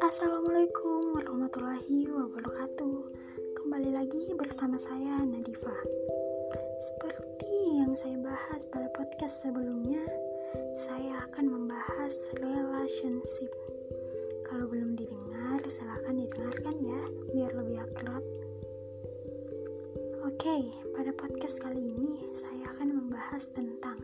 Assalamualaikum 0.00 1.12
warahmatullahi 1.12 2.08
wabarakatuh. 2.08 2.96
Kembali 3.52 3.92
lagi 3.92 4.32
bersama 4.32 4.80
saya 4.80 5.20
Nadifa. 5.28 5.76
Seperti 6.80 7.84
yang 7.84 7.92
saya 7.92 8.16
bahas 8.24 8.64
pada 8.72 8.88
podcast 8.96 9.44
sebelumnya 9.44 10.00
Saya 10.72 11.20
akan 11.28 11.52
membahas 11.52 12.32
relationship. 12.40 13.52
Kalau 14.48 14.72
belum 14.72 14.96
didengar 14.96 15.60
silahkan 15.68 16.16
didengarkan 16.16 16.80
ya 16.80 17.00
Biar 17.28 17.52
lebih 17.52 17.76
akrab. 17.84 18.24
Oke, 20.24 20.72
pada 20.96 21.12
podcast 21.12 21.60
kali 21.60 21.92
ini 21.92 22.32
saya 22.32 22.72
akan 22.72 23.04
membahas 23.04 23.52
tentang 23.52 24.00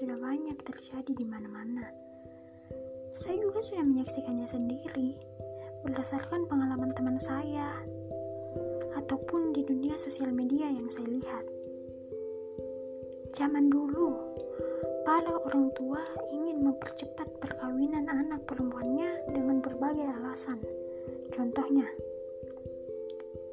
sudah 0.00 0.16
banyak 0.16 0.56
terjadi 0.64 1.12
di 1.12 1.28
mana-mana. 1.28 1.84
Saya 3.12 3.36
juga 3.36 3.60
sudah 3.60 3.84
menyaksikannya 3.84 4.48
sendiri 4.48 5.12
berdasarkan 5.84 6.48
pengalaman 6.48 6.88
teman 6.96 7.20
saya 7.20 7.68
ataupun 8.96 9.52
di 9.52 9.60
dunia 9.60 10.00
sosial 10.00 10.32
media 10.32 10.72
yang 10.72 10.88
saya 10.88 11.04
lihat. 11.04 11.44
Zaman 13.36 13.68
dulu, 13.68 14.16
para 15.04 15.36
orang 15.36 15.68
tua 15.76 16.00
ingin 16.32 16.64
mempercepat 16.64 17.36
perkawinan 17.36 18.08
anak 18.08 18.48
perempuannya 18.48 19.28
dengan 19.36 19.60
berbagai 19.60 20.16
alasan. 20.16 20.64
Contohnya, 21.28 21.84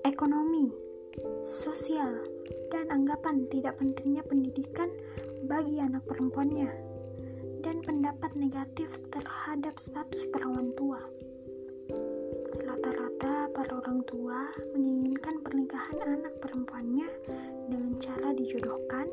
ekonomi 0.08 0.87
sosial, 1.42 2.24
dan 2.68 2.92
anggapan 2.92 3.48
tidak 3.48 3.80
pentingnya 3.80 4.24
pendidikan 4.26 4.92
bagi 5.48 5.80
anak 5.80 6.04
perempuannya, 6.04 6.68
dan 7.64 7.80
pendapat 7.84 8.36
negatif 8.36 9.00
terhadap 9.14 9.80
status 9.80 10.28
perawan 10.34 10.76
tua. 10.76 11.00
Rata-rata 12.68 13.48
para 13.56 13.74
orang 13.80 14.04
tua 14.04 14.50
menginginkan 14.76 15.40
pernikahan 15.46 16.00
anak 16.04 16.36
perempuannya 16.44 17.08
dengan 17.72 17.96
cara 18.00 18.36
dijodohkan 18.36 19.08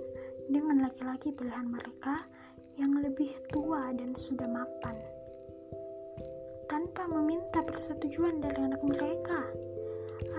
dengan 0.51 0.85
laki-laki 0.85 1.31
pilihan 1.33 1.71
mereka 1.71 2.27
yang 2.75 2.99
lebih 2.99 3.31
tua 3.55 3.95
dan 3.95 4.13
sudah 4.19 4.51
mapan 4.51 4.99
tanpa 6.67 7.07
meminta 7.07 7.63
persetujuan 7.63 8.43
dari 8.43 8.67
anak 8.67 8.83
mereka 8.83 9.47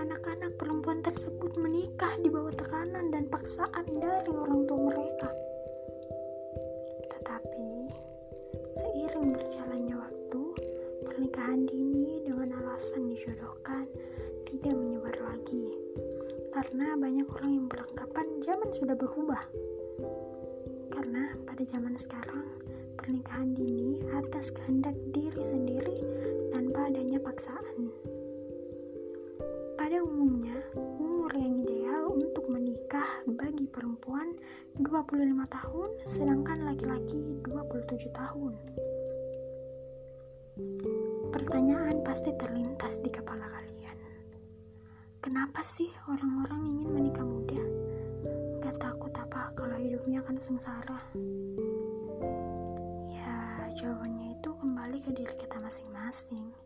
anak-anak 0.00 0.56
perempuan 0.56 1.04
tersebut 1.04 1.56
menikah 1.60 2.12
di 2.20 2.28
bawah 2.32 2.52
tekanan 2.52 3.12
dan 3.12 3.28
paksaan 3.28 3.86
dari 3.96 4.32
orang 4.32 4.64
tua 4.64 4.80
mereka. 4.92 5.30
Tetapi, 7.12 7.68
seiring 8.72 9.36
berjalannya 9.36 9.96
waktu, 9.96 10.42
pernikahan 11.04 11.68
dini 11.68 12.24
dengan 12.24 12.56
alasan 12.62 13.08
dijodohkan 13.12 13.84
tidak 14.48 14.74
menyebar 14.74 15.16
lagi. 15.20 15.76
Karena 16.54 16.96
banyak 16.96 17.28
orang 17.28 17.52
yang 17.52 17.66
beranggapan 17.68 18.26
zaman 18.40 18.70
sudah 18.72 18.96
berubah. 18.96 19.44
Karena 20.88 21.36
pada 21.44 21.64
zaman 21.68 21.92
sekarang, 21.92 22.48
pernikahan 22.96 23.52
dini 23.52 24.00
atas 24.16 24.50
kehendak 24.50 24.96
diri 25.12 25.42
sendiri 25.44 26.00
tanpa 26.48 26.88
adanya 26.88 27.20
paksaan. 27.20 27.92
Umumnya, 30.26 30.58
umur 30.74 31.30
yang 31.38 31.62
ideal 31.62 32.10
untuk 32.10 32.50
menikah 32.50 33.06
bagi 33.30 33.70
perempuan 33.70 34.34
25 34.74 35.22
tahun, 35.46 35.90
sedangkan 36.02 36.66
laki-laki 36.66 37.38
27 37.46 38.10
tahun. 38.10 38.58
Pertanyaan 41.30 42.02
pasti 42.02 42.34
terlintas 42.34 42.98
di 43.06 43.10
kepala 43.14 43.46
kalian. 43.54 43.98
Kenapa 45.22 45.62
sih 45.62 45.94
orang-orang 46.10 46.74
ingin 46.74 46.90
menikah 46.90 47.22
muda? 47.22 47.62
Gak 48.66 48.82
takut 48.82 49.14
apa 49.14 49.54
kalau 49.54 49.78
hidupnya 49.78 50.26
akan 50.26 50.42
sengsara? 50.42 50.98
Ya, 53.14 53.70
jawabannya 53.78 54.42
itu 54.42 54.50
kembali 54.58 54.98
ke 54.98 55.14
diri 55.14 55.34
kita 55.38 55.62
masing-masing 55.62 56.65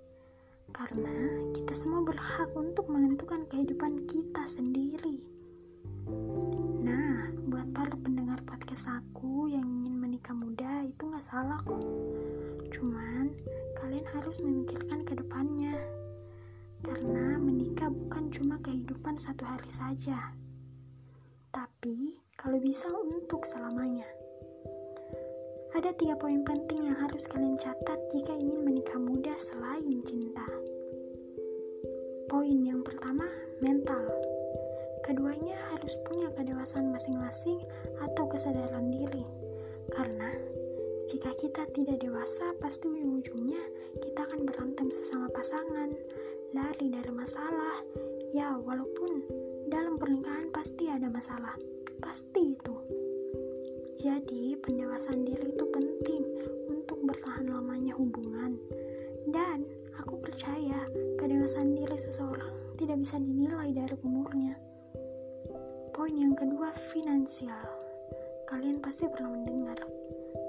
karena 0.70 1.42
kita 1.52 1.74
semua 1.74 2.02
berhak 2.02 2.50
untuk 2.54 2.86
menentukan 2.90 3.46
kehidupan 3.46 4.06
kita 4.06 4.42
sendiri. 4.46 5.22
Nah, 6.82 7.30
buat 7.46 7.70
para 7.76 7.94
pendengar 8.00 8.40
podcast 8.42 8.88
aku 8.88 9.50
yang 9.50 9.62
ingin 9.62 10.00
menikah 10.00 10.34
muda 10.34 10.82
itu 10.86 11.06
gak 11.10 11.22
salah 11.22 11.60
kok. 11.62 11.82
Cuman, 12.72 13.30
kalian 13.78 14.06
harus 14.16 14.40
memikirkan 14.40 15.04
ke 15.04 15.14
depannya. 15.18 15.76
Karena 16.80 17.36
menikah 17.36 17.92
bukan 17.92 18.32
cuma 18.32 18.56
kehidupan 18.64 19.14
satu 19.20 19.44
hari 19.44 19.68
saja. 19.68 20.32
Tapi, 21.52 22.16
kalau 22.34 22.56
bisa 22.56 22.88
untuk 22.88 23.44
selamanya. 23.44 24.08
Ada 25.70 25.94
tiga 25.94 26.18
poin 26.18 26.42
penting 26.42 26.90
yang 26.90 26.98
harus 26.98 27.30
kalian 27.30 27.54
catat 27.54 28.00
jika 28.10 28.34
ingin 28.34 28.66
menikah 28.66 28.98
muda 28.98 29.30
selain 29.38 30.02
cinta. 30.02 30.59
Poin 32.30 32.62
yang 32.62 32.86
pertama, 32.86 33.26
mental. 33.58 34.06
Keduanya 35.02 35.58
harus 35.74 35.98
punya 36.06 36.30
kedewasaan 36.30 36.94
masing-masing 36.94 37.58
atau 37.98 38.30
kesadaran 38.30 38.86
diri. 38.86 39.26
Karena 39.90 40.30
jika 41.10 41.34
kita 41.34 41.66
tidak 41.74 41.98
dewasa, 41.98 42.54
pasti 42.62 42.86
ujung-ujungnya 42.86 43.58
kita 43.98 44.30
akan 44.30 44.46
berantem 44.46 44.86
sesama 44.94 45.26
pasangan, 45.34 45.90
lari 46.54 46.86
dari 46.94 47.10
masalah. 47.10 47.82
Ya, 48.30 48.54
walaupun 48.54 49.26
dalam 49.66 49.98
pernikahan 49.98 50.54
pasti 50.54 50.86
ada 50.86 51.10
masalah. 51.10 51.58
Pasti 51.98 52.54
itu. 52.54 52.76
Jadi, 53.98 54.54
pendewasaan 54.62 55.26
diri 55.26 55.50
itu 55.50 55.66
penting 55.66 56.22
untuk 56.70 57.02
bertahan 57.10 57.50
lamanya 57.50 57.98
hubungan. 57.98 58.54
Dan 59.26 59.79
seseorang 62.00 62.48
tidak 62.80 62.96
bisa 63.04 63.20
dinilai 63.20 63.76
dari 63.76 63.92
umurnya. 64.00 64.56
Poin 65.92 66.16
yang 66.16 66.32
kedua, 66.32 66.72
finansial. 66.72 67.68
Kalian 68.48 68.80
pasti 68.80 69.04
pernah 69.04 69.36
mendengar, 69.36 69.76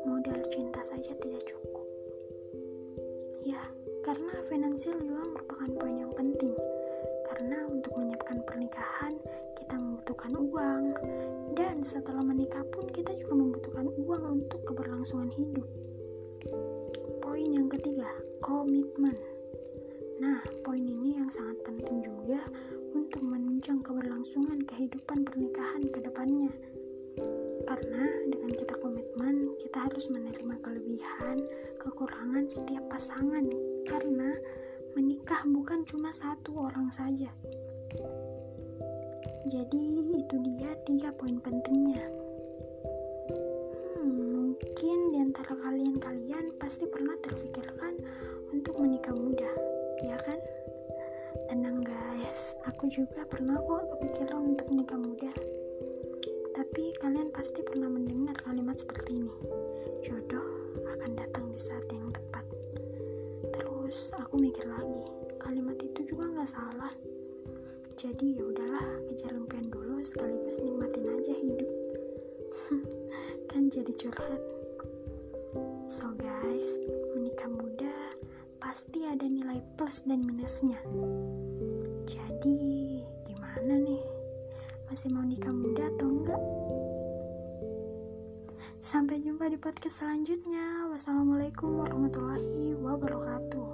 modal 0.08 0.40
cinta 0.48 0.80
saja 0.80 1.12
tidak 1.20 1.44
cukup. 1.44 1.84
Ya, 3.44 3.60
karena 4.08 4.40
finansial 4.48 4.96
juga 5.04 5.28
merupakan 5.28 5.70
poin 5.76 5.96
yang 6.00 6.14
penting. 6.16 6.56
Karena 7.28 7.68
untuk 7.68 8.00
menyiapkan 8.00 8.48
pernikahan, 8.48 9.20
kita 9.60 9.76
membutuhkan 9.76 10.32
uang, 10.40 10.84
dan 11.60 11.84
setelah 11.84 12.24
menikah 12.24 12.64
pun 12.72 12.88
kita 12.96 13.12
juga 13.20 13.36
membutuhkan 13.36 13.92
uang 14.00 14.24
untuk 14.40 14.64
keberlangsungan 14.64 15.28
hidup. 15.36 15.68
Poin 17.20 17.50
yang 17.52 17.68
ketiga, 17.68 18.08
komitmen. 18.40 19.41
Kita 29.72 29.88
harus 29.88 30.12
menerima 30.12 30.60
kelebihan, 30.60 31.40
kekurangan 31.80 32.44
setiap 32.52 32.92
pasangan. 32.92 33.48
Karena 33.88 34.36
menikah 35.00 35.48
bukan 35.48 35.88
cuma 35.88 36.12
satu 36.12 36.68
orang 36.68 36.92
saja, 36.92 37.32
jadi 39.48 39.84
itu 40.12 40.36
dia 40.44 40.76
tiga 40.84 41.16
poin 41.16 41.40
pentingnya. 41.40 42.04
Hmm, 43.96 44.52
mungkin 44.52 44.98
di 45.16 45.18
antara 45.24 45.56
kalian-kalian 45.56 46.52
pasti 46.60 46.84
pernah 46.92 47.16
terpikirkan 47.24 47.96
untuk 48.52 48.76
menikah 48.76 49.16
muda, 49.16 49.56
ya 50.04 50.20
kan? 50.20 50.36
Tenang 51.48 51.80
guys, 51.88 52.60
aku 52.68 52.92
juga 52.92 53.24
pernah 53.24 53.56
kok 53.56 53.88
kepikiran 53.96 54.52
untuk 54.52 54.68
menikah 54.68 55.00
muda. 55.00 55.32
Tapi 56.52 56.92
kalian 57.00 57.32
pasti 57.32 57.64
pernah 57.64 57.90
mendengar 57.90 58.36
kalimat 58.44 58.78
seperti 58.78 59.18
ini. 59.18 59.61
Jodoh 60.02 60.76
akan 60.98 61.12
datang 61.14 61.48
di 61.54 61.60
saat 61.62 61.86
yang 61.94 62.10
tepat. 62.10 62.46
Terus 63.54 64.12
aku 64.18 64.42
mikir 64.42 64.66
lagi, 64.66 65.06
kalimat 65.38 65.78
itu 65.80 66.04
juga 66.10 66.28
nggak 66.34 66.50
salah 66.50 66.94
jadi 68.02 68.34
ya 68.34 68.50
udahlah 68.50 68.88
kejar 69.06 69.30
impian 69.38 69.68
dulu 69.70 70.02
sekaligus 70.02 70.58
nikmatin 70.66 71.06
aja 71.06 71.34
hidup 71.38 71.70
kan 73.54 73.70
jadi 73.70 73.94
curhat 73.94 74.42
so 75.86 76.10
guys 76.18 76.82
menikah 77.14 77.46
muda 77.46 77.94
pasti 78.58 79.04
ada 79.04 79.26
nilai 79.26 79.60
plus 79.76 80.06
dan 80.06 80.22
minusnya. 80.22 80.78
Jadi, 82.06 83.02
gimana 83.26 83.74
nih? 83.74 84.06
Masih 84.86 85.10
mau 85.12 85.26
nikah 85.26 85.52
muda 85.52 85.90
atau 85.98 86.08
enggak? 86.08 86.42
Sampai 88.82 89.22
jumpa 89.22 89.46
di 89.46 89.62
podcast 89.62 90.02
selanjutnya. 90.02 90.90
Wassalamualaikum 90.90 91.86
warahmatullahi 91.86 92.74
wabarakatuh. 92.82 93.70